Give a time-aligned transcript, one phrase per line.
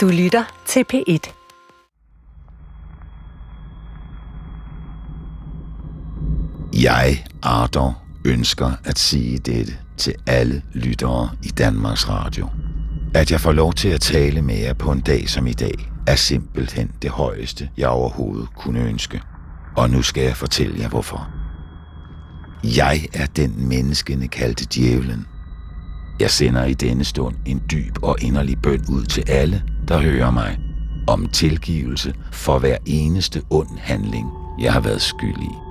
[0.00, 1.32] Du lytter til P1.
[6.82, 12.48] Jeg, Ardor, ønsker at sige dette til alle lyttere i Danmarks Radio.
[13.14, 15.92] At jeg får lov til at tale med jer på en dag som i dag,
[16.06, 19.22] er simpelthen det højeste, jeg overhovedet kunne ønske.
[19.76, 21.28] Og nu skal jeg fortælle jer hvorfor.
[22.64, 25.26] Jeg er den menneskene kaldte djævlen.
[26.20, 30.30] Jeg sender i denne stund en dyb og inderlig bøn ud til alle, der hører
[30.30, 30.58] mig,
[31.06, 34.28] om tilgivelse for hver eneste ond handling,
[34.58, 35.70] jeg har været skyld i.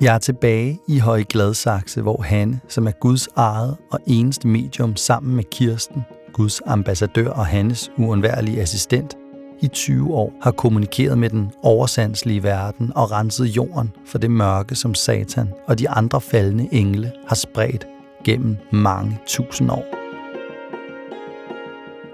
[0.00, 4.96] Jeg er tilbage i Høje Gladsaxe, hvor Hanne, som er Guds eget og eneste medium
[4.96, 6.02] sammen med Kirsten,
[6.32, 9.16] Guds ambassadør og Hannes uundværlige assistent,
[9.64, 14.74] i 20 år har kommunikeret med den oversandslige verden og renset jorden for det mørke,
[14.74, 17.86] som Satan og de andre faldende engle har spredt
[18.24, 19.84] gennem mange tusind år.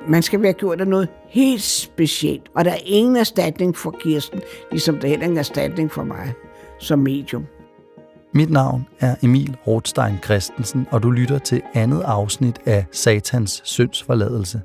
[0.09, 4.41] Man skal være gjort af noget helt specielt, og der er ingen erstatning for Kirsten,
[4.71, 6.33] ligesom der heller ingen erstatning for mig
[6.79, 7.47] som medium.
[8.35, 14.61] Mit navn er Emil Rothstein Christensen, og du lytter til andet afsnit af Satans syndsforladelse.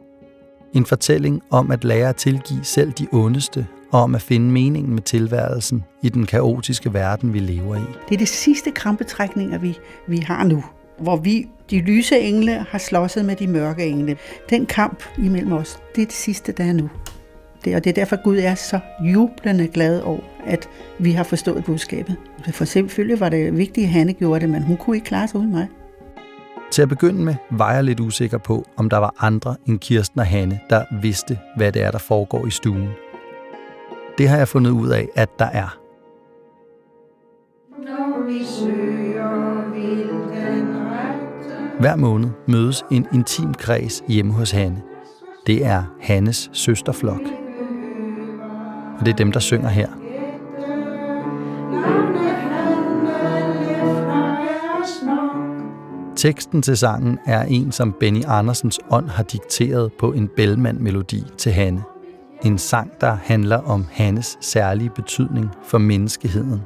[0.76, 4.94] En fortælling om at lære at tilgive selv de ondeste, og om at finde meningen
[4.94, 7.84] med tilværelsen i den kaotiske verden, vi lever i.
[8.10, 10.64] Det er det sidste krampetrækninger, vi, vi har nu,
[11.00, 14.18] hvor vi, de lyse engle, har slåsset med de mørke engle.
[14.50, 16.90] Den kamp imellem os, det er det sidste, der er nu.
[17.66, 18.80] Det, og det er derfor, Gud er så
[19.14, 22.16] jublende glad over, at vi har forstået budskabet.
[22.52, 25.40] For selvfølgelig var det vigtigt, at Hanne gjorde det, men hun kunne ikke klare sig
[25.40, 25.68] uden mig.
[26.72, 30.20] Til at begynde med var jeg lidt usikker på, om der var andre end Kirsten
[30.20, 32.90] og Hanne, der vidste, hvad det er, der foregår i stuen.
[34.18, 35.78] Det har jeg fundet ud af, at der er.
[41.80, 44.82] Hver måned mødes en intim kreds hjemme hos Hanne.
[45.48, 47.22] Det er Hannes søsterflok.
[49.00, 50.05] Og det er dem, der synger her.
[56.16, 61.52] Teksten til sangen er en, som Benny Andersens ånd har dikteret på en Bellman-melodi til
[61.52, 61.84] Hanne.
[62.44, 66.62] En sang, der handler om Hannes særlige betydning for menneskeheden.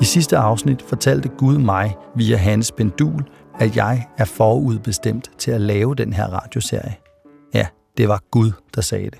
[0.00, 3.24] I sidste afsnit fortalte Gud mig via Hannes pendul,
[3.58, 7.07] at jeg er forudbestemt til at lave den her radioserie.
[7.54, 7.66] Ja,
[7.96, 9.18] det var Gud, der sagde det.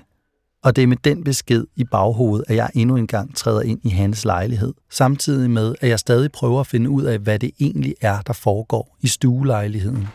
[0.63, 3.79] Og det er med den besked i baghovedet, at jeg endnu en gang træder ind
[3.83, 7.51] i hans lejlighed, samtidig med, at jeg stadig prøver at finde ud af, hvad det
[7.59, 10.07] egentlig er, der foregår i stuelejligheden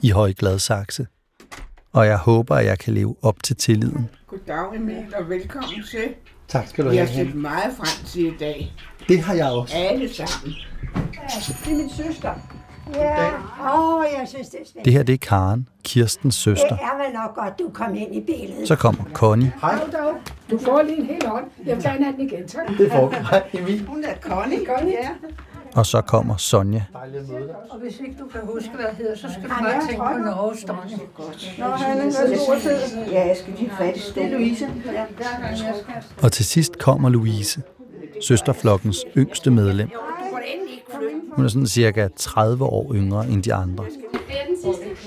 [0.00, 1.06] i Høje Gladsaxe.
[1.92, 4.08] Og jeg håber, at jeg kan leve op til tilliden.
[4.26, 6.08] Goddag Emil, og velkommen til.
[6.48, 8.72] Tak skal du Jeg har set meget frem til i dag.
[9.08, 9.76] Det har jeg også.
[9.76, 10.54] Alle sammen.
[11.64, 12.34] Det er min søster.
[12.94, 13.28] Ja,
[13.74, 14.84] åh, jeg synes, det er spændende.
[14.84, 16.68] Det her det er Karen, Kirstens søster.
[16.68, 18.68] Det er vel nok godt, du kom ind i billedet.
[18.68, 19.52] Så kommer Connie.
[19.60, 19.78] Hej.
[20.50, 21.44] Du får lige en hel hånd.
[21.66, 22.68] Jeg vil gerne have den igen, tak.
[22.78, 23.86] Det får Hej, Emil.
[23.86, 24.58] Hun er Connie.
[24.66, 24.92] Connie.
[25.02, 25.08] Ja.
[25.74, 26.84] Og så kommer Sonja.
[27.70, 30.18] Og hvis ikke du kan huske, hvad det hedder, så skal du bare tænke på
[30.18, 31.02] Norges dronning.
[31.58, 34.28] Nå, han er Ja, jeg skal lige fat i stolen.
[34.30, 34.68] Det er Louise.
[34.92, 35.04] Ja.
[36.22, 37.62] Og til sidst kommer Louise,
[38.22, 39.90] søsterflokkens yngste medlem.
[41.32, 43.84] Hun er sådan cirka 30 år yngre end de andre.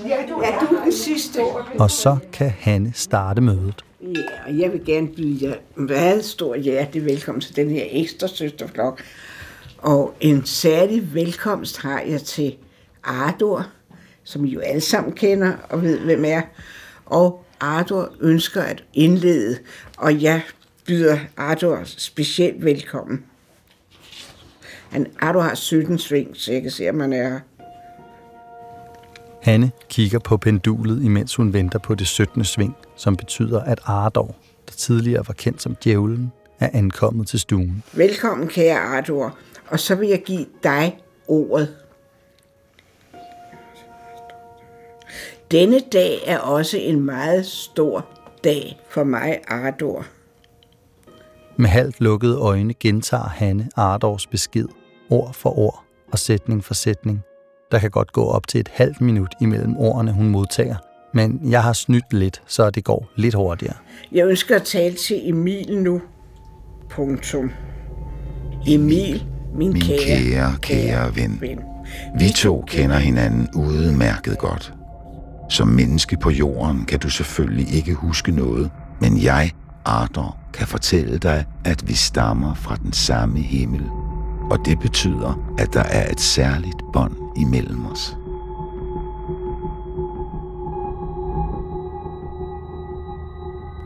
[0.08, 1.40] Ja, du er den sidste.
[1.78, 3.84] Og så kan Hanne starte mødet.
[4.02, 8.28] Ja, og jeg vil gerne byde jer meget stor hjertelig velkommen til den her ekstra
[8.28, 9.02] søsterflok.
[9.78, 12.56] Og en særlig velkomst har jeg til
[13.04, 13.66] Ardor,
[14.24, 16.42] som I jo alle sammen kender og ved, hvem er.
[17.06, 19.58] Og Ardor ønsker at indlede,
[19.96, 20.42] og jeg
[20.86, 23.24] byder Ardor specielt velkommen.
[24.90, 27.40] Han, Ardor har 17 sving, så jeg kan se, at man er.
[29.42, 32.44] Hanne kigger på pendulet, imens hun venter på det 17.
[32.44, 34.34] sving, som betyder, at Ardor,
[34.68, 37.82] der tidligere var kendt som djævlen, er ankommet til stuen.
[37.92, 39.38] Velkommen, kære Ardor.
[39.68, 40.98] Og så vil jeg give dig
[41.28, 41.76] ordet.
[45.50, 48.06] Denne dag er også en meget stor
[48.44, 50.06] dag for mig, Ardor.
[51.56, 54.68] Med halvt lukkede øjne gentager Hanne Ardors besked,
[55.10, 57.20] ord for ord og sætning for sætning.
[57.72, 60.76] Der kan godt gå op til et halvt minut imellem ordene, hun modtager.
[61.14, 63.76] Men jeg har snydt lidt, så det går lidt hurtigere.
[64.12, 66.00] Jeg ønsker at tale til Emil nu.
[66.90, 67.50] Punktum.
[68.66, 69.24] Emil,
[69.54, 71.38] Min, Min kære, kære ven.
[71.40, 71.58] ven.
[72.18, 74.74] Vi to kender hinanden udmærket godt.
[75.48, 78.70] Som menneske på jorden kan du selvfølgelig ikke huske noget,
[79.00, 79.50] men jeg,
[79.84, 83.82] Arthur, kan fortælle dig, at vi stammer fra den samme himmel.
[84.50, 88.16] Og det betyder, at der er et særligt bånd imellem os.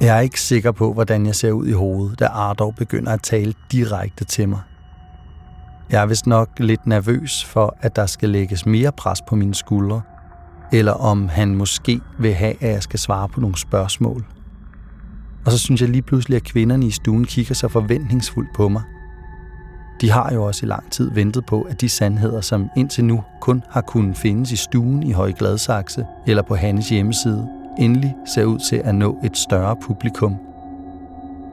[0.00, 3.22] Jeg er ikke sikker på, hvordan jeg ser ud i hovedet, da Ardov begynder at
[3.22, 4.60] tale direkte til mig.
[5.90, 9.54] Jeg er vist nok lidt nervøs for, at der skal lægges mere pres på mine
[9.54, 10.02] skuldre,
[10.72, 14.24] eller om han måske vil have, at jeg skal svare på nogle spørgsmål.
[15.46, 18.82] Og så synes jeg lige pludselig, at kvinderne i stuen kigger så forventningsfuldt på mig.
[20.00, 23.22] De har jo også i lang tid ventet på, at de sandheder, som indtil nu
[23.40, 27.48] kun har kunnet findes i stuen i Høje Gladsaxe eller på Hannes hjemmeside,
[27.78, 30.36] endelig ser ud til at nå et større publikum.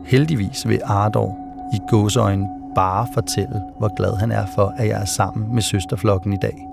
[0.06, 1.38] Heldigvis vil Ardor
[1.74, 6.34] i gåseøjne bare fortælle, hvor glad han er for, at jeg er sammen med søsterflokken
[6.34, 6.68] i dag.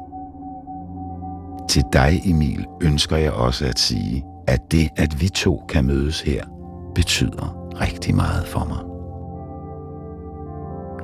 [1.68, 6.20] Til dig, Emil, ønsker jeg også at sige, at det, at vi to kan mødes
[6.20, 6.44] her,
[6.94, 8.97] betyder rigtig meget for mig.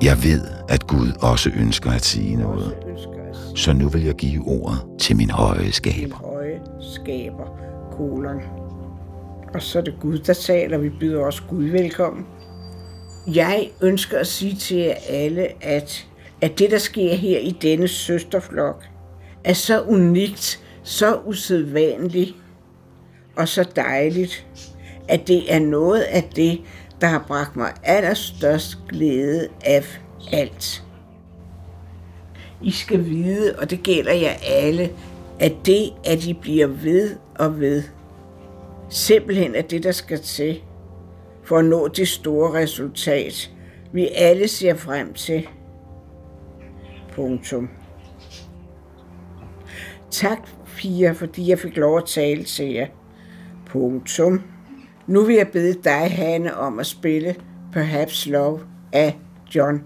[0.03, 2.77] Jeg ved, at Gud også ønsker at sige noget,
[3.57, 6.17] så nu vil jeg give ordet til min høje min skaber.
[6.17, 6.61] høje
[6.95, 7.59] skaber,
[7.93, 8.43] kolon.
[9.55, 10.79] Og så er det Gud, der taler.
[10.79, 12.27] Vi byder også Gud velkommen.
[13.27, 16.07] Jeg ønsker at sige til jer alle, at,
[16.41, 18.85] at det, der sker her i denne søsterflok,
[19.45, 22.35] er så unikt, så usædvanligt
[23.37, 24.47] og så dejligt,
[25.09, 26.61] at det er noget af det,
[27.05, 29.85] der har bragt mig allerstørst glæde af
[30.33, 30.85] alt.
[32.63, 34.91] I skal vide, og det gælder jer alle,
[35.41, 37.83] at det, at I bliver ved og ved,
[38.89, 40.63] simpelthen er det, der skal til
[41.43, 43.51] for at nå det store resultat,
[43.93, 45.49] vi alle ser frem til.
[47.13, 47.71] Punktum.
[50.11, 50.39] Tak,
[50.77, 52.87] Pia, fordi jeg fik lov at tale til jer.
[53.67, 54.54] Punktum.
[55.07, 57.35] Nu vil jeg bede dig, Hanne, om at spille
[57.73, 58.61] Perhaps Love
[58.93, 59.19] af
[59.55, 59.83] John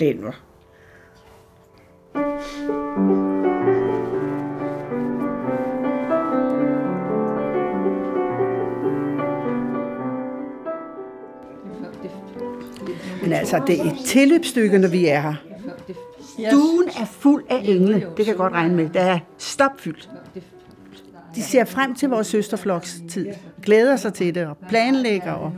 [0.00, 0.32] Denver.
[13.22, 15.34] Men altså, det er et tilløbsstykke, når vi er her.
[16.50, 17.94] Duen er fuld af engle.
[17.94, 18.88] Det kan jeg godt regne med.
[18.88, 20.10] Det er stopfyldt.
[21.34, 23.26] De ser frem til vores søsterfloks tid.
[23.64, 25.32] Glæder sig til det og planlægger.
[25.32, 25.52] Og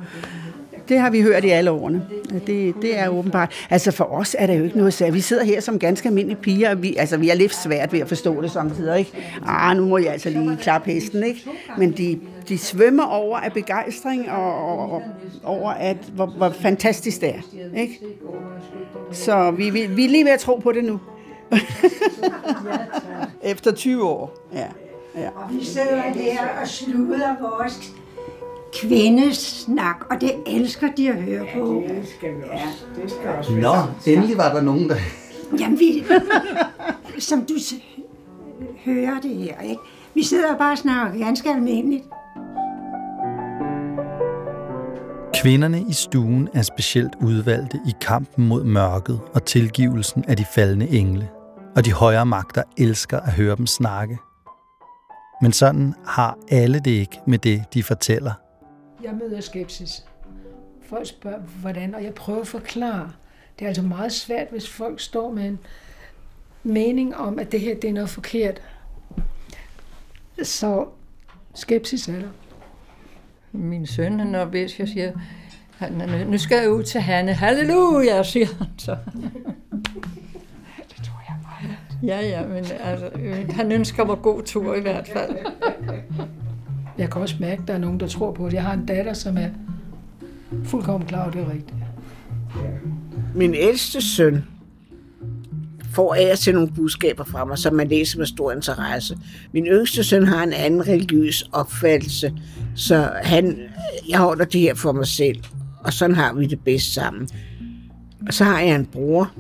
[0.89, 2.07] det har vi hørt i alle årene.
[2.47, 3.67] Det, det er åbenbart.
[3.71, 5.15] Altså for os er det jo ikke noget særligt.
[5.15, 6.71] Vi sidder her som ganske almindelige piger.
[6.71, 8.99] og Vi, altså vi er lidt svært ved at forstå det samtidig.
[8.99, 9.13] Ikke?
[9.47, 11.25] Ah, nu må jeg altså lige klappe hesten.
[11.25, 11.41] Ikke?
[11.79, 15.03] Men de, de svømmer over af begejstring og, og, og
[15.45, 17.41] over, at, hvor, hvor fantastisk det er.
[17.81, 18.01] Ikke?
[19.13, 21.01] Så vi, vi, vi er lige ved at tro på det nu.
[23.43, 24.49] Efter 20 år.
[24.55, 24.67] Ja.
[25.17, 25.29] Ja.
[25.35, 27.93] Og vi sidder her og sluder vores
[28.81, 31.85] kvindesnak, og det elsker de at høre på.
[31.89, 33.03] Det skal vi også.
[33.03, 33.53] Det skal også.
[33.53, 34.97] Nå, endelig var der nogen, der...
[35.59, 36.05] Jamen, vi,
[37.19, 37.55] som du
[38.85, 39.81] hører det her, ikke?
[40.15, 42.05] Vi sidder bare og snakker ganske almindeligt.
[45.43, 50.89] Kvinderne i stuen er specielt udvalgte i kampen mod mørket og tilgivelsen af de faldende
[50.89, 51.29] engle,
[51.77, 54.19] og de højere magter elsker at høre dem snakke.
[55.43, 58.33] Men sådan har alle det ikke med det, de fortæller.
[59.03, 60.05] Jeg møder skepsis.
[60.89, 63.13] Folk spørger, hvordan, og jeg prøver at forklare.
[63.59, 65.59] Det er altså meget svært, hvis folk står med en
[66.63, 68.63] mening om, at det her det er noget forkert.
[70.43, 70.87] Så
[71.55, 72.29] skepsis er der.
[73.53, 75.13] Min søn, når hvis jeg siger,
[75.79, 77.33] han, nu skal jeg ud til Hanne.
[77.33, 78.97] Halleluja, siger han så.
[82.03, 85.37] Ja, ja, men altså, øh, han ønsker mig god tur i hvert fald.
[86.99, 88.53] Jeg kan også mærke, at der er nogen, der tror på det.
[88.53, 89.49] Jeg har en datter, som er
[90.65, 91.77] fuldkommen klar, over, det er rigtigt.
[93.35, 94.45] Min ældste søn
[95.95, 99.19] får af og til nogle budskaber fra mig, som man læser med stor interesse.
[99.53, 102.33] Min yngste søn har en anden religiøs opfattelse,
[102.75, 103.59] så han,
[104.09, 105.39] jeg holder det her for mig selv,
[105.85, 107.29] og sådan har vi det bedst sammen.
[108.27, 109.33] Og så har jeg en bror,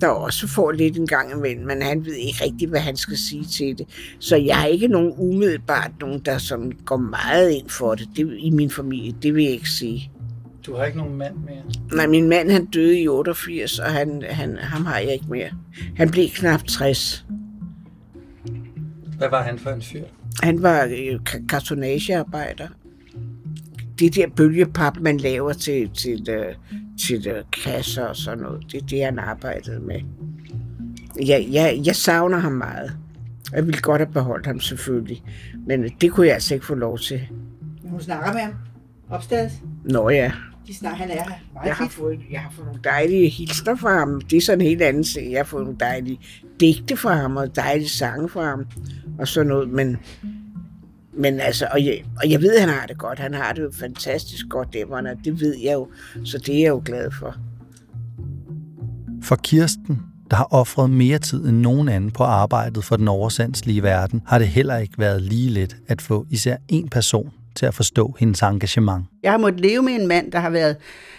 [0.00, 3.16] der også får lidt en gang imellem, men han ved ikke rigtigt, hvad han skal
[3.16, 3.86] sige til det.
[4.18, 8.36] Så jeg har ikke nogen umiddelbart nogen, der sådan går meget ind for det, det
[8.38, 9.14] i min familie.
[9.22, 10.10] Det vil jeg ikke sige.
[10.66, 11.62] Du har ikke nogen mand mere?
[11.94, 15.50] Nej, min mand han døde i 88, og han, han, ham har jeg ikke mere.
[15.96, 17.26] Han blev knap 60.
[19.18, 20.02] Hvad var han for en fyr?
[20.42, 22.68] Han var øh, ka- kartonagearbejder.
[23.98, 26.54] Det der bølgepap, man laver til, til, øh,
[27.06, 30.00] til øh, kasser og sådan noget, det er det, han arbejdede med.
[31.26, 32.96] jeg, jeg, jeg savner ham meget.
[33.52, 35.22] Jeg ville godt have beholdt ham selvfølgelig,
[35.66, 37.20] men det kunne jeg altså ikke få lov til.
[37.84, 38.54] Hun snakker med ham
[39.10, 39.52] opstades.
[39.84, 40.32] Nå ja,
[40.66, 41.24] De snakker, han er her.
[41.54, 44.20] Meget jeg har, fået, jeg har fået nogle dejlige hilsner fra ham.
[44.20, 45.28] Det er sådan en helt anden sag.
[45.30, 46.20] Jeg har fået nogle dejlige
[46.60, 48.66] digte fra ham, og dejlige sange fra ham,
[49.18, 49.68] og sådan noget.
[49.68, 49.96] Men,
[51.16, 53.18] men altså, og jeg, og jeg ved, at han har det godt.
[53.18, 55.16] Han har det jo fantastisk godt, Dæmmerne.
[55.24, 55.88] Det ved jeg jo,
[56.24, 57.36] så det er jeg jo glad for.
[59.22, 63.82] For Kirsten, der har offret mere tid end nogen anden på arbejdet for den oversandslige
[63.82, 67.74] verden, har det heller ikke været lige let at få især en person til at
[67.74, 69.06] forstå hendes engagement.
[69.22, 70.76] Jeg har måttet leve med en mand, der har været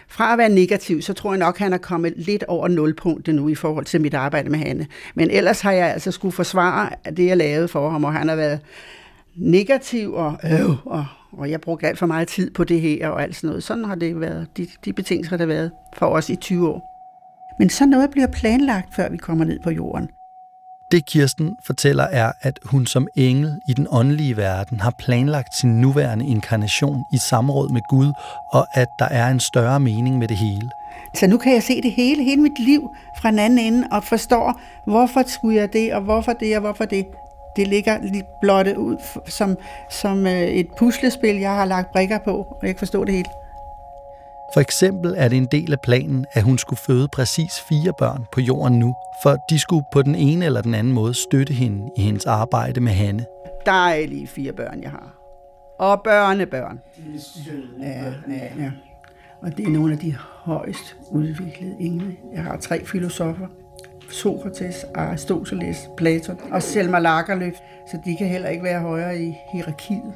[0.07, 3.49] fra at være negativ, så tror jeg nok, han er kommet lidt over nulpunktet nu
[3.49, 4.87] i forhold til mit arbejde med Hanne.
[5.15, 8.35] Men ellers har jeg altså skulle forsvare det, jeg lavede for ham, og han har
[8.35, 8.59] været
[9.37, 13.23] negativ, og, øh, og, og jeg brugte alt for meget tid på det her og
[13.23, 13.63] alt sådan noget.
[13.63, 16.91] Sådan har det været, de, de betingelser har det været for os i 20 år.
[17.59, 20.09] Men sådan noget bliver planlagt, før vi kommer ned på jorden.
[20.91, 25.81] Det Kirsten fortæller er, at hun som engel i den åndelige verden har planlagt sin
[25.81, 28.13] nuværende inkarnation i samråd med Gud,
[28.53, 30.69] og at der er en større mening med det hele.
[31.15, 32.89] Så nu kan jeg se det hele, hele mit liv
[33.21, 36.85] fra den anden ende, og forstår, hvorfor skulle jeg det, og hvorfor det, og hvorfor
[36.85, 37.05] det.
[37.55, 39.57] Det ligger lige blottet ud som,
[39.89, 43.29] som øh, et puslespil, jeg har lagt brikker på, og jeg kan forstå det hele.
[44.53, 48.25] For eksempel er det en del af planen, at hun skulle føde præcis fire børn
[48.31, 51.91] på jorden nu, for de skulle på den ene eller den anden måde støtte hende
[51.97, 53.25] i hendes arbejde med Hanne.
[53.65, 55.15] Dejlige fire børn, jeg har.
[55.79, 56.79] Og børnebørn.
[57.81, 58.71] Ja, ja, ja.
[59.41, 62.17] Og det er nogle af de højst udviklede engle.
[62.33, 63.47] Jeg har tre filosofer.
[64.11, 70.13] Sokrates, Aristoteles, Platon og Selma Lagerlöf, så de kan heller ikke være højere i hierarkiet.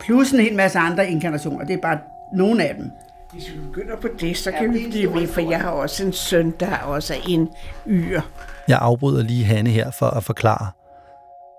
[0.00, 1.98] Plus en hel masse andre inkarnationer, det er bare
[2.34, 2.90] nogle af dem.
[3.32, 5.70] Hvis vi begynder på det, så Ja, kan det vi blive ved, for jeg har
[5.70, 7.48] også en søn, der også er en
[7.86, 8.20] yr.
[8.68, 10.70] Jeg afbryder lige Hanne her for at forklare.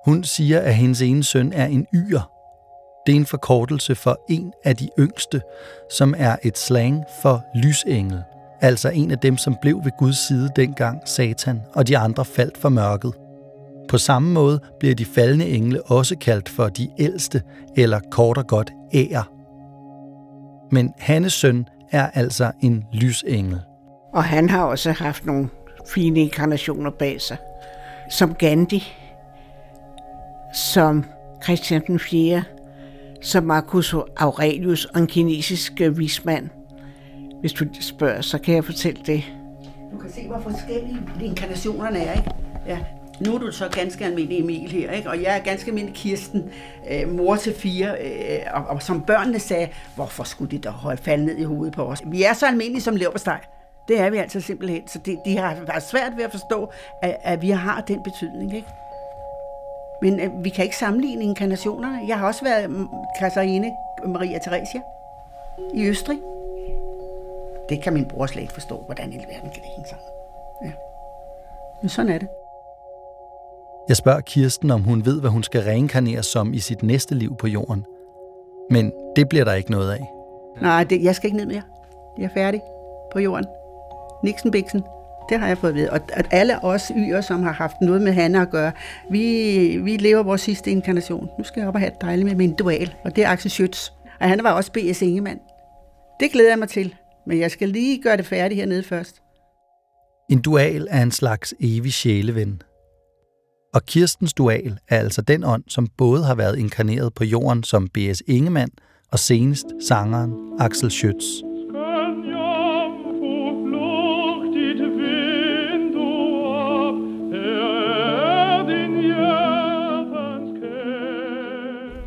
[0.05, 2.19] Hun siger, at hendes ene søn er en yr.
[3.05, 5.41] Det er en forkortelse for en af de yngste,
[5.91, 8.23] som er et slang for lysengel.
[8.63, 12.57] Altså en af dem, som blev ved Guds side dengang Satan og de andre faldt
[12.57, 13.13] for mørket.
[13.89, 17.41] På samme måde bliver de faldende engle også kaldt for de ældste,
[17.75, 19.23] eller kort og godt æger.
[20.71, 23.59] Men Hannes søn er altså en lysengel.
[24.13, 25.49] Og han har også haft nogle
[25.87, 27.37] fine inkarnationer bag sig.
[28.09, 28.83] Som Gandhi,
[30.53, 31.05] som
[31.43, 32.43] Christian den 4.,
[33.21, 36.49] som Marcus Aurelius og en kinesisk vismand.
[37.43, 39.23] Hvis du spørger, så kan jeg fortælle det.
[39.91, 42.31] Du kan se, hvor forskellige inkarnationerne er, ikke?
[42.67, 42.77] Ja.
[43.19, 45.09] Nu er du så ganske almindelig Emil her, ikke?
[45.09, 46.49] og jeg er ganske almindelig Kirsten,
[46.91, 51.01] øh, mor til fire, øh, og, og som børnene sagde, hvorfor skulle de da holde
[51.01, 52.01] falde ned i hovedet på os?
[52.05, 53.39] Vi er så almindelige som leverpostej.
[53.87, 54.87] Det er vi altså simpelthen.
[54.87, 56.69] Så det, de har været svært ved at forstå,
[57.01, 58.55] at, at vi har den betydning.
[58.55, 58.67] Ikke?
[60.01, 61.99] Men øh, vi kan ikke sammenligne inkarnationerne.
[62.07, 62.87] Jeg har også været mm,
[63.19, 63.71] Katarine
[64.05, 64.81] Maria Theresia
[65.73, 66.19] i Østrig.
[67.69, 70.07] Det kan min bror slet ikke forstå, hvordan i verden kan det hænge sammen.
[70.65, 70.71] Ja.
[71.81, 72.27] Men sådan er det.
[73.87, 77.35] Jeg spørger Kirsten, om hun ved, hvad hun skal reinkarneres som i sit næste liv
[77.35, 77.85] på jorden.
[78.69, 80.11] Men det bliver der ikke noget af.
[80.61, 81.61] Nej, det, jeg skal ikke ned mere.
[82.17, 82.61] Jeg er færdig
[83.11, 83.45] på jorden.
[84.23, 84.83] Nixon Bixen.
[85.29, 85.89] Det har jeg fået at vide.
[85.89, 88.71] Og at alle os yer, som har haft noget med Hanna at gøre,
[89.09, 91.29] vi, vi lever vores sidste inkarnation.
[91.37, 93.49] Nu skal jeg op og have det dejligt med min dual, og det er Axel
[93.51, 93.91] Schütz.
[94.19, 95.01] Og han var også B.S.
[95.01, 95.39] Ingemann.
[96.19, 96.95] Det glæder jeg mig til,
[97.27, 99.21] men jeg skal lige gøre det færdigt hernede først.
[100.31, 102.61] En dual er en slags evig sjæleven.
[103.73, 107.87] Og Kirstens dual er altså den ånd, som både har været inkarneret på jorden som
[107.87, 108.23] B.S.
[108.27, 108.71] Ingemann
[109.11, 111.53] og senest sangeren Axel Schütz.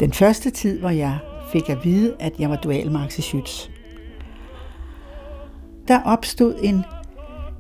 [0.01, 1.19] Den første tid, hvor jeg
[1.53, 3.76] fik at vide, at jeg var dual med Axel Schütz,
[5.89, 6.85] der opstod en,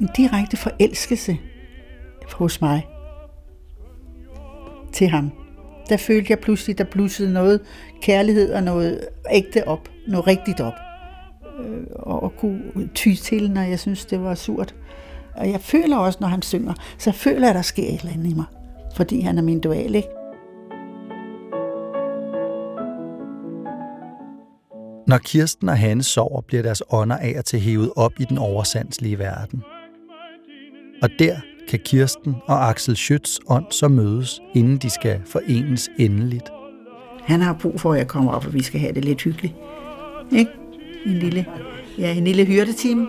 [0.00, 1.38] en direkte forelskelse
[2.32, 2.86] hos mig
[4.92, 5.32] til ham.
[5.88, 7.60] Der følte jeg pludselig, der blussede noget
[8.02, 10.72] kærlighed og noget ægte op, noget rigtigt op.
[11.60, 14.74] Øh, og, og kunne ty til, når jeg synes, det var surt.
[15.34, 18.12] Og jeg føler også, når han synger, så føler jeg, at der sker et eller
[18.12, 18.44] andet i mig.
[18.96, 20.08] Fordi han er min dual, ikke?
[25.06, 28.38] Når Kirsten og Hanne sover, bliver deres ånder af og til hævet op i den
[28.38, 29.62] oversandslige verden.
[31.02, 31.36] Og der
[31.68, 36.44] kan Kirsten og Axel Schütz ånd så mødes, inden de skal forenes endeligt.
[37.24, 39.54] Han har brug for, at jeg kommer op, og vi skal have det lidt hyggeligt.
[40.32, 40.50] Ikke?
[41.06, 41.46] En lille,
[41.98, 43.06] ja, en lille hyrdetime.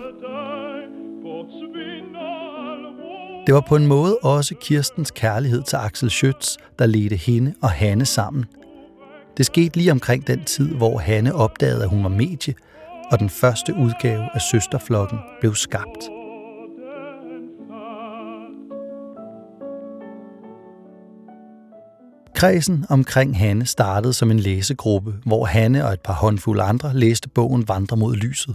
[3.46, 7.70] Det var på en måde også Kirstens kærlighed til Axel Schøtz, der ledte hende og
[7.70, 8.44] Hanne sammen.
[9.38, 12.54] Det skete lige omkring den tid, hvor Hanne opdagede, at hun var medie,
[13.10, 16.10] og den første udgave af Søsterflokken blev skabt.
[22.34, 27.28] Kredsen omkring Hanne startede som en læsegruppe, hvor Hanne og et par håndfulde andre læste
[27.28, 28.54] bogen Vandre mod lyset.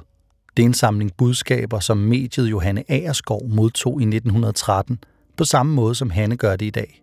[0.58, 5.00] Det er en samling budskaber, som mediet Johanne Agerskov modtog i 1913,
[5.38, 7.03] på samme måde som Hanne gør det i dag.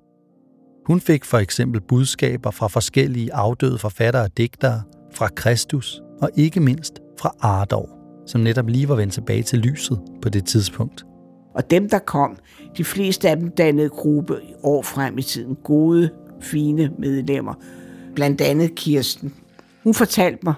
[0.91, 4.83] Hun fik for eksempel budskaber fra forskellige afdøde forfattere og digtere,
[5.13, 7.89] fra Kristus og ikke mindst fra Ardor,
[8.27, 11.05] som netop lige var vendt tilbage til lyset på det tidspunkt.
[11.55, 12.37] Og dem, der kom,
[12.77, 15.57] de fleste af dem dannede gruppe år frem i tiden.
[15.65, 17.55] Gode, fine medlemmer.
[18.15, 19.35] Blandt andet Kirsten.
[19.85, 20.55] Hun fortalte mig,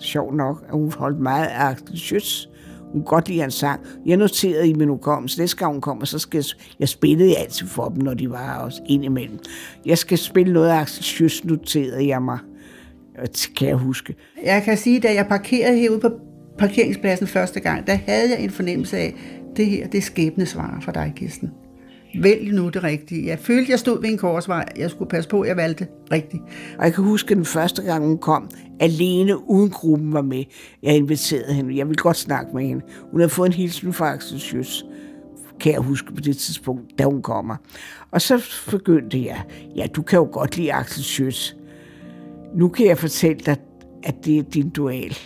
[0.00, 2.55] sjov nok, at hun holdt meget af Axel Schütz.
[2.96, 3.80] Hun godt lide hans sang.
[4.06, 6.44] Jeg noterede i min hukommelse, næste gang hun kommer, så skal jeg,
[6.80, 9.38] jeg spillede altid for dem, når de var også indimellem.
[9.86, 12.38] Jeg skal spille noget af Axel Schütz, noterede jeg mig.
[13.56, 14.14] Kan jeg huske.
[14.44, 16.10] Jeg kan sige, da jeg parkerede herude på
[16.58, 19.14] parkeringspladsen første gang, der havde jeg en fornemmelse af,
[19.56, 21.50] det her, det er skæbnesvar for dig, Kirsten.
[22.22, 23.26] Vælg nu det rigtige.
[23.26, 24.64] Jeg følte, jeg stod ved en korsvej.
[24.76, 26.42] Jeg skulle passe på, at jeg valgte rigtigt.
[26.78, 30.44] Og jeg kan huske, den første gang hun kom, alene uden gruppen var med.
[30.82, 31.76] Jeg inviterede hende.
[31.76, 32.84] Jeg ville godt snakke med hende.
[33.10, 34.40] Hun havde fået en hilsen fra Axel
[35.60, 37.56] kan jeg huske på det tidspunkt, da hun kommer.
[38.10, 39.44] Og så begyndte jeg,
[39.76, 41.56] ja, du kan jo godt lide Axel Schütz.
[42.54, 43.56] Nu kan jeg fortælle dig,
[44.02, 45.16] at det er din dual.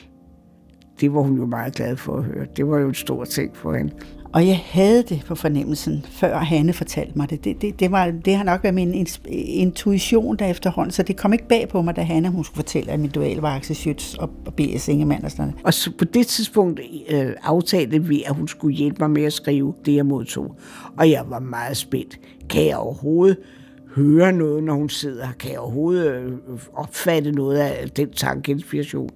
[1.00, 2.46] Det var hun jo meget glad for at høre.
[2.56, 3.92] Det var jo en stor ting for hende.
[4.32, 7.44] Og jeg havde det på fornemmelsen, før Hanne fortalte mig det.
[7.44, 9.06] Det, det, det, var, det har nok været min
[9.36, 12.92] intuition der efterhånden, så det kom ikke bag på mig, da Hanne hun skulle fortælle,
[12.92, 14.88] at min dual var Axel Schütz og, og B.S.
[14.88, 15.60] Ingemann og sådan noget.
[15.64, 19.32] Og så på det tidspunkt øh, aftalte vi, at hun skulle hjælpe mig med at
[19.32, 20.56] skrive det, jeg modtog.
[20.98, 22.20] Og jeg var meget spændt.
[22.50, 23.36] Kan jeg overhovedet
[23.96, 25.28] høre noget, når hun sidder?
[25.38, 26.32] Kan jeg overhovedet øh,
[26.72, 29.10] opfatte noget af den tankeinspiration?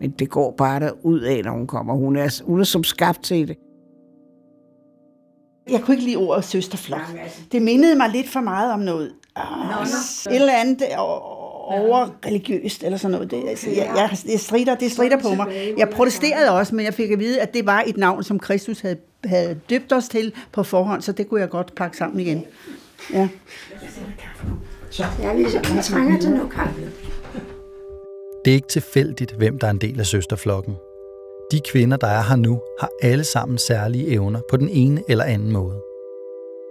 [0.00, 1.94] Men det går bare der ud af, når hun kommer.
[1.94, 3.56] Hun er, hun er som skabt til det.
[5.70, 7.00] Jeg kunne ikke lide ordet søsterflok.
[7.52, 9.12] Det mindede mig lidt for meget om noget.
[9.36, 13.30] Oh, et eller andet over religiøst eller sådan noget.
[13.30, 15.74] Det, altså, jeg, jeg, det, strider, det strider på mig.
[15.78, 18.80] Jeg protesterede også, men jeg fik at vide, at det var et navn, som Kristus
[18.80, 22.44] havde, havde døbt os til på forhånd, så det kunne jeg godt pakke sammen igen.
[23.12, 23.28] Ja.
[24.90, 26.80] Så jeg, jeg trænger til noget kaffe.
[28.44, 30.74] Det er ikke tilfældigt, hvem der er en del af søsterflokken.
[31.50, 35.24] De kvinder, der er her nu, har alle sammen særlige evner på den ene eller
[35.24, 35.74] anden måde.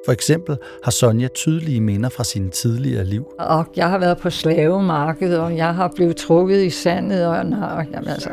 [0.05, 3.33] For eksempel har Sonja tydelige minder fra sine tidligere liv.
[3.39, 7.25] Og jeg har været på slavemarkedet, og jeg har blevet trukket i sandet.
[7.25, 7.37] Og,
[7.77, 8.29] og, jamen, altså.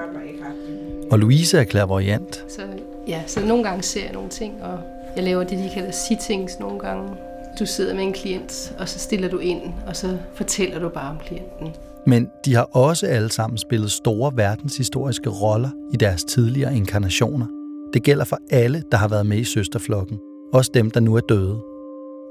[1.10, 2.44] og Louise er klærvoyant.
[2.48, 2.62] Så,
[3.08, 4.78] ja, så nogle gange ser jeg nogle ting, og
[5.16, 7.10] jeg laver det, de kalder sittings nogle gange.
[7.58, 11.10] Du sidder med en klient, og så stiller du ind, og så fortæller du bare
[11.10, 11.74] om klienten.
[12.06, 17.46] Men de har også alle sammen spillet store verdenshistoriske roller i deres tidligere inkarnationer.
[17.92, 20.18] Det gælder for alle, der har været med i søsterflokken.
[20.52, 21.62] Også dem, der nu er døde.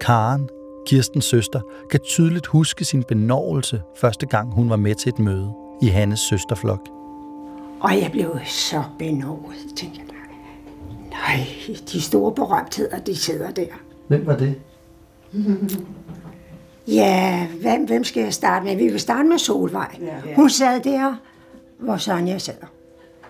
[0.02, 0.50] Karen,
[0.88, 1.62] Kirstens søster,
[1.92, 6.20] kan tydeligt huske sin benovelse første gang, hun var med til et møde i Hannes
[6.20, 6.88] søsterflok.
[7.82, 10.06] Og jeg blev så benovet, tænkte jeg.
[11.10, 11.48] Nej,
[11.92, 13.66] de store berømtheder, de sidder der.
[14.08, 14.56] Hvem var det?
[16.88, 18.76] Ja, hvem, hvem skal jeg starte med?
[18.76, 19.96] Vi vil starte med Solvej.
[20.02, 20.34] Ja.
[20.36, 21.16] Hun sad der,
[21.80, 22.54] hvor Sonja sad.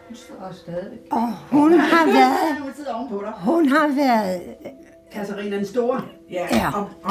[0.08, 0.98] Hun står stadig.
[1.12, 3.36] Og hun har været...
[3.39, 4.41] Hun har været...
[5.13, 6.02] Katarina den Store.
[6.32, 6.48] Ja,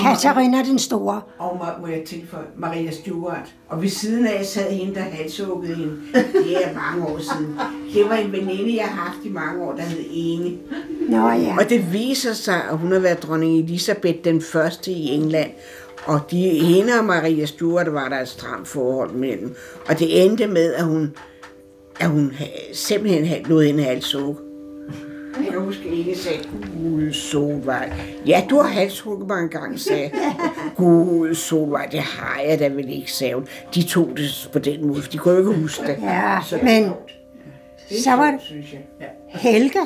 [0.00, 1.20] Katarina den Store.
[1.38, 3.54] Og må, må jeg tilføje, Maria Stewart.
[3.68, 5.96] Og ved siden af sad hende, der halshuggede hende.
[6.14, 7.59] Det er mange år siden.
[7.94, 10.59] Det var en veninde, jeg har haft i mange år, der hed Inge.
[11.09, 11.57] Nå ja.
[11.59, 15.50] Og det viser sig, at hun har været dronning Elisabeth den første i England.
[16.06, 19.54] Og de, hende og Maria Stuart var der et stramt forhold mellem.
[19.88, 21.16] Og det endte med, at hun,
[22.00, 22.32] at hun
[22.72, 24.38] simpelthen havde noget hende halshug.
[25.44, 26.38] Jeg kan huske ikke sagde,
[26.82, 27.92] Gud, Solvej.
[28.26, 30.10] Ja, du har halshugget mig en gang, sagde
[30.76, 33.46] Gud, Solvej, det har jeg da vel ikke, sagde hun.
[33.74, 35.96] De tog det på den måde, for de kunne ikke huske det.
[36.02, 36.92] Ja, men
[38.04, 38.40] så var det
[39.28, 39.80] Helga.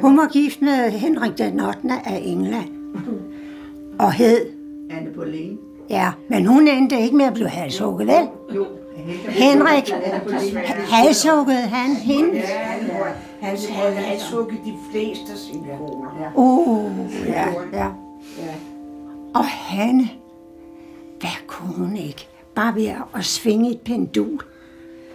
[0.00, 1.78] Hun var gift med Henrik den 8.
[2.06, 2.68] af England.
[3.98, 4.59] Og hed
[4.90, 5.58] Anne Boleyn.
[5.90, 8.28] Ja, men hun endte ikke med at blive halshugget, vel?
[8.56, 8.66] Jo.
[9.28, 9.92] Henrik,
[10.90, 12.34] halshuggede han hende?
[12.34, 12.42] Ja,
[13.40, 16.32] han havde halshugget de fleste af sine koner.
[16.34, 16.90] Uh,
[17.26, 17.86] ja, ja.
[19.34, 20.08] Og Hanne,
[21.20, 22.28] hvad kunne hun ikke?
[22.54, 24.40] Bare ved at svinge et pendul.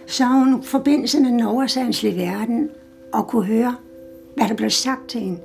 [0.06, 2.70] Så hun forbindelse med den oversandslige verden
[3.12, 3.76] og kunne høre,
[4.36, 5.38] hvad der blev sagt til hende.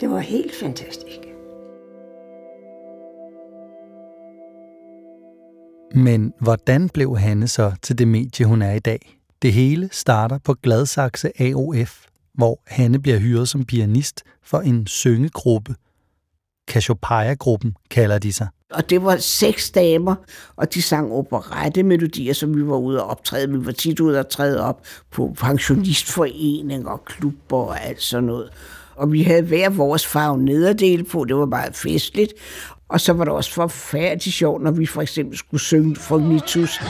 [0.00, 1.25] Det var helt fantastisk.
[5.96, 9.18] Men hvordan blev Hanne så til det medie, hun er i dag?
[9.42, 15.74] Det hele starter på Gladsaxe AOF, hvor Hanne bliver hyret som pianist for en syngegruppe.
[16.70, 18.48] Cassiopeia-gruppen kalder de sig.
[18.70, 20.14] Og det var seks damer,
[20.56, 23.50] og de sang operette melodier, som vi var ude og optræde.
[23.50, 24.80] Vi var tit ude og træde op
[25.10, 28.50] på pensionistforeninger og klubber og alt sådan noget.
[28.94, 32.32] Og vi havde hver vores farve nederdel på, det var meget festligt.
[32.88, 36.80] Og så var det også forfærdeligt sjovt, når vi for eksempel skulle synge Fognitus.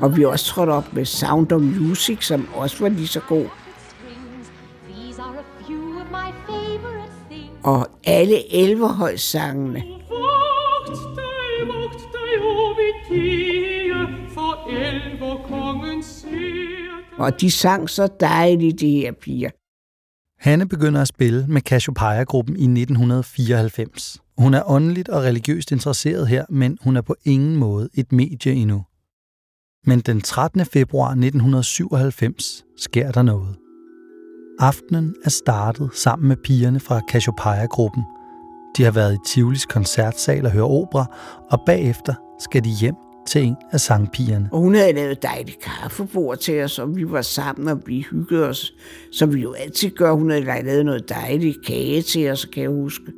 [0.00, 3.46] Og vi også trådte op med Sound of Music, som også var lige så god.
[7.62, 9.82] Og alle elverhøjsangene.
[10.08, 10.98] Vogt
[17.18, 19.50] Og de sang så dejligt, de her piger.
[20.38, 24.22] Hanne begynder at spille med Cassiopeia-gruppen i 1994.
[24.38, 28.52] Hun er åndeligt og religiøst interesseret her, men hun er på ingen måde et medie
[28.52, 28.84] endnu.
[29.86, 30.64] Men den 13.
[30.64, 33.56] februar 1997 sker der noget.
[34.58, 38.02] Aftenen er startet sammen med pigerne fra Cassiopeia-gruppen.
[38.76, 41.06] De har været i Tivolis koncertsal og høre opera,
[41.50, 42.94] og bagefter skal de hjem
[43.28, 44.48] til en af sangpigerne.
[44.52, 48.48] Og hun havde lavet dejligt kaffebord til os, og vi var sammen, og vi hyggede
[48.48, 48.74] os,
[49.12, 50.12] som vi jo altid gør.
[50.12, 53.12] Hun havde lavet noget dejligt kage til os, kan jeg huske.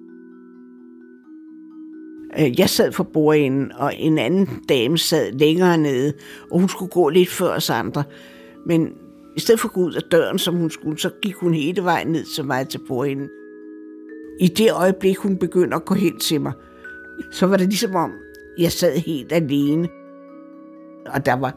[2.39, 6.13] Øh, jeg sad for bordenden, og en anden dame sad længere nede,
[6.51, 8.05] og hun skulle gå lidt før os andre.
[8.67, 8.89] Men
[9.37, 11.85] i stedet for at gå ud af døren, som hun skulle, så gik hun hele
[11.85, 13.29] vejen ned til mig til bordenden.
[14.41, 16.53] I det øjeblik, hun begyndte at gå hen til mig,
[17.33, 18.11] så var det ligesom om,
[18.59, 19.89] jeg sad helt alene.
[21.07, 21.55] Og der var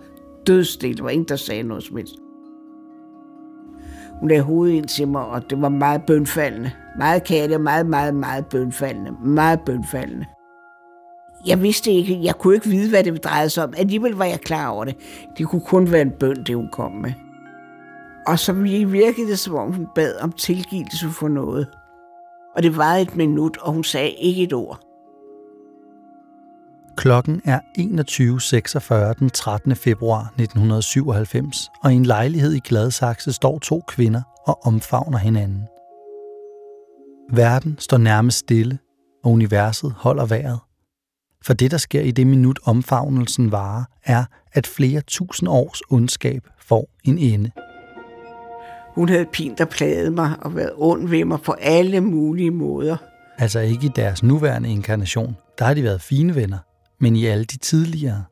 [0.47, 0.97] dødstil.
[0.97, 2.15] Der var ingen, der sagde noget som helst.
[4.19, 6.71] Hun lagde hovedet ind til mig, og det var meget bønfaldende.
[6.97, 9.11] Meget kærligt, meget, meget, meget bønfaldende.
[9.23, 10.25] Meget bønfaldende.
[11.45, 13.73] Jeg vidste ikke, jeg kunne ikke vide, hvad det drejede sig om.
[13.77, 14.95] Alligevel var jeg klar over det.
[15.37, 17.11] Det kunne kun være en bøn, det hun kom med.
[18.27, 21.67] Og så virkede det, som om hun bad om tilgivelse for noget.
[22.55, 24.79] Og det var et minut, og hun sagde ikke et ord.
[26.97, 29.75] Klokken er 21.46 den 13.
[29.75, 35.63] februar 1997, og i en lejlighed i Gladsaxe står to kvinder og omfavner hinanden.
[37.31, 38.79] Verden står nærmest stille,
[39.23, 40.59] og universet holder vejret.
[41.45, 46.47] For det, der sker i det minut omfavnelsen varer, er, at flere tusind års ondskab
[46.59, 47.51] får en ende.
[48.95, 52.97] Hun havde pint og plaget mig og været ond ved mig på alle mulige måder.
[53.37, 56.57] Altså ikke i deres nuværende inkarnation, der har de været fine venner,
[56.99, 58.23] men i alle de tidligere.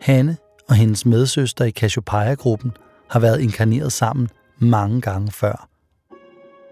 [0.00, 0.36] Hanne
[0.68, 2.72] og hendes medsøster i Cassiopeia-gruppen
[3.10, 5.68] har været inkarneret sammen mange gange før.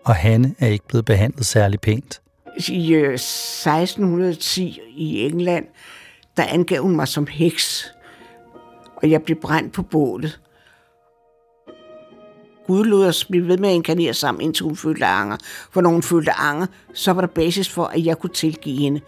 [0.05, 2.21] Og Hanne er ikke blevet behandlet særlig pænt.
[2.69, 5.67] I øh, 1610 i England,
[6.37, 7.93] der angav hun mig som heks,
[8.97, 10.41] og jeg blev brændt på bålet.
[12.67, 15.37] Gud lod os blive ved med at inkarnere sammen, indtil hun følte anger.
[15.71, 19.01] For når hun følte anger, så var der basis for, at jeg kunne tilgive hende.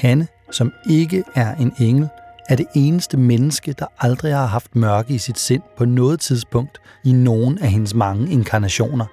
[0.00, 2.08] Hanne, som ikke er en engel,
[2.48, 6.80] er det eneste menneske, der aldrig har haft mørke i sit sind på noget tidspunkt
[7.04, 9.06] i nogen af hendes mange inkarnationer.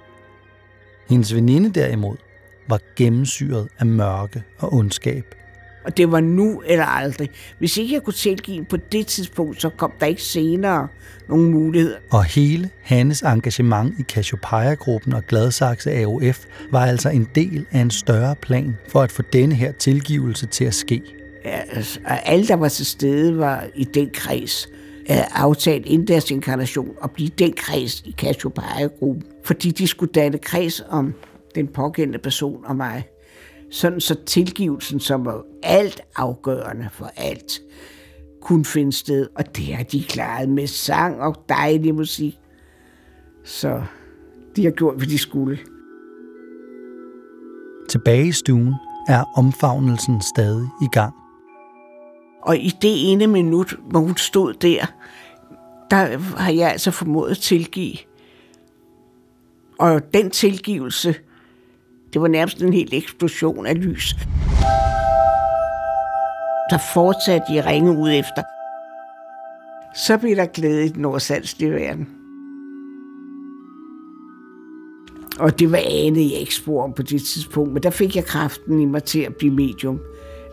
[1.10, 2.18] Hendes veninde derimod
[2.70, 5.36] var gennemsyret af mørke og ondskab.
[5.88, 7.30] Og det var nu eller aldrig.
[7.60, 10.88] Hvis ikke jeg kunne tilgive på det tidspunkt, så kom der ikke senere
[11.30, 11.98] nogen muligheder.
[12.12, 17.92] Og hele Hannes engagement i Cassiopeia-gruppen og Gladsaxe AOF var altså en del af en
[17.92, 21.02] større plan for at få denne her tilgivelse til at ske.
[21.46, 24.70] Ja, altså, alle, der var til stede, var i den kreds
[25.36, 29.24] aftalt inden deres inkarnation at blive den kreds i Cassiopeia-gruppen.
[29.46, 31.14] Fordi de skulle danne kreds om
[31.56, 33.04] den pågældende person og mig.
[33.72, 37.62] Sådan så tilgivelsen, som var alt afgørende for alt,
[38.42, 39.28] kunne finde sted.
[39.36, 42.40] Og det har de klaret med sang og dejlig musik.
[43.44, 43.84] Så
[44.56, 45.60] de har gjort, hvad de skulle.
[47.90, 48.74] Tilbage i stuen
[49.08, 51.14] er omfavnelsen stadig i gang.
[52.42, 54.86] Og i det ene minut, hvor hun stod der,
[55.92, 57.98] der har jeg altså formået at tilgive.
[59.80, 61.16] Og den tilgivelse,
[62.14, 64.16] det var nærmest en helt eksplosion af lys.
[66.70, 68.44] Der fortsatte de at ringe ud efter.
[69.96, 72.10] Så blev der glæde i den nordsalslige verden.
[75.40, 78.26] Og det var anede jeg ikke spor om på det tidspunkt, men der fik jeg
[78.26, 80.00] kraften i mig til at blive medium.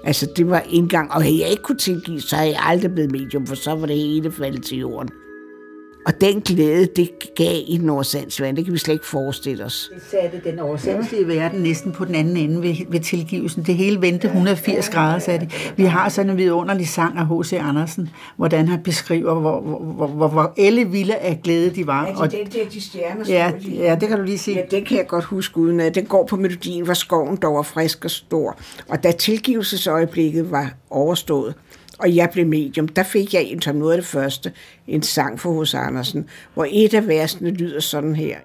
[0.04, 3.12] Altså, det var indgang, og havde jeg ikke kunne tilgive, så havde jeg aldrig blevet
[3.12, 5.08] medium, for så var det hele faldet til jorden.
[6.06, 9.90] Og den glæde, det gav i Nordsandsvand, det kan vi slet ikke forestille os.
[9.94, 13.62] Det satte den oversandslige verden næsten på den anden ende ved, ved tilgivelsen.
[13.62, 15.50] Det hele vendte 180 grader, sagde de.
[15.76, 17.52] Vi har sådan en vidunderlig sang af H.C.
[17.52, 22.06] Andersen, hvordan han beskriver, hvor, hvor, hvor, hvor elle vilde af glæde de var.
[22.06, 24.56] Ja, Og, den der, de stjerner, ja, ja, det kan du lige sige.
[24.56, 27.54] Ja, den kan jeg godt huske uden at Den går på melodien, hvor skoven dog
[27.54, 28.58] var frisk og stor.
[28.88, 31.54] Og da tilgivelsesøjeblikket var overstået,
[31.98, 34.52] og jeg blev medium, der fik jeg en som noget af det første,
[34.86, 38.38] en sang for hos Andersen, hvor et af versene lyder sådan her.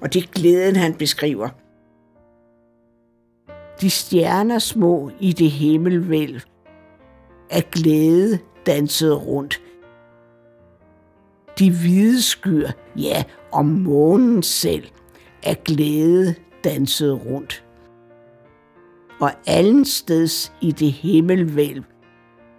[0.00, 1.48] Og det er glæden, han beskriver.
[3.80, 6.40] De stjerner små i det himmelvælv
[7.50, 9.62] af glæde dansede rundt.
[11.58, 13.22] De hvide skyer, ja,
[13.52, 14.84] om månen selv,
[15.42, 17.64] af glæde dansede rundt.
[19.20, 21.82] Og allensteds i det himmelvælv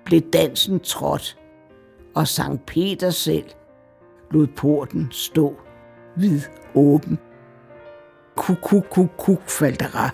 [0.05, 1.37] blev dansen trådt,
[2.15, 3.49] og Sankt Peter selv
[4.31, 5.55] lod porten stå
[6.15, 6.41] vid
[6.75, 7.19] åben.
[8.35, 10.09] Kuk, kuk, kuk, kuk, faltera.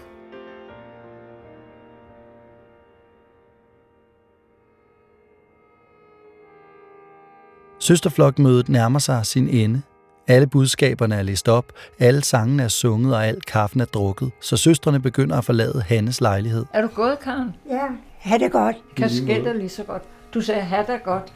[7.80, 9.82] Søsterflokmødet nærmer sig sin ende.
[10.29, 11.65] Alle budskaberne er læst op,
[11.99, 16.21] alle sangene er sunget og al kaffen er drukket, så søstrene begynder at forlade Hannes
[16.21, 16.65] lejlighed.
[16.73, 17.55] Er du gået, Karen?
[17.69, 17.87] Ja,
[18.17, 18.75] ha' det godt.
[18.97, 20.03] Kasketter lige så godt.
[20.33, 21.33] Du sagde, ha' det godt.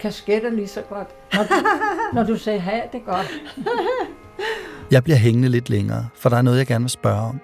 [0.00, 1.08] Kasketter lige så godt.
[1.32, 1.54] Når du,
[2.14, 3.30] når du sagde, ha' det godt.
[4.90, 7.40] Jeg bliver hængende lidt længere, for der er noget, jeg gerne vil spørge om.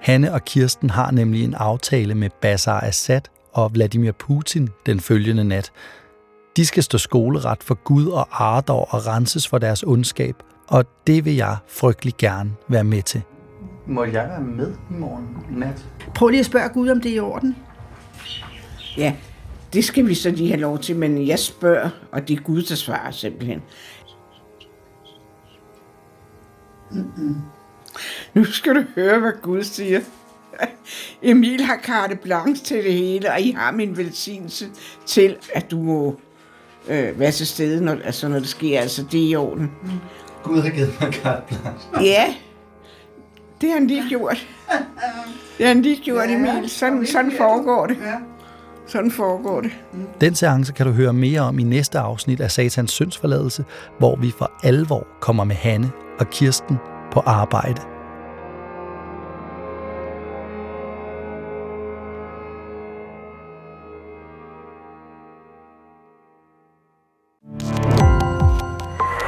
[0.00, 3.20] Hanne og Kirsten har nemlig en aftale med Bashar Assad
[3.52, 5.72] og Vladimir Putin den følgende nat.
[6.58, 10.34] De skal stå skoleret for Gud og Ardor og renses for deres ondskab,
[10.66, 13.22] og det vil jeg frygtelig gerne være med til.
[13.86, 15.86] Må jeg være med i morgen nat?
[16.14, 17.56] Prøv lige at spørge Gud, om det er i orden.
[18.96, 19.14] Ja,
[19.72, 22.62] det skal vi så lige have lov til, men jeg spørger, og det er Gud,
[22.62, 23.62] der svarer simpelthen.
[26.90, 27.36] Mm-mm.
[28.34, 30.00] Nu skal du høre, hvad Gud siger.
[31.22, 34.66] Emil har carte blanche til det hele, og I har min velsignelse
[35.06, 36.20] til, at du må
[36.88, 38.80] øh, være til stede, når, altså, når det sker.
[38.80, 39.70] Altså, det er i orden.
[40.42, 41.54] Gud har givet mig carte.
[42.00, 42.34] Ja,
[43.60, 44.46] det har han lige gjort.
[45.58, 46.70] Det har han lige gjort, Emil.
[46.70, 47.96] Sådan, sådan foregår det.
[48.86, 49.70] Sådan foregår det.
[50.20, 53.64] Den seance kan du høre mere om i næste afsnit af Satans syndsforladelse,
[53.98, 56.76] hvor vi for alvor kommer med Hanne og Kirsten
[57.12, 57.80] på arbejde.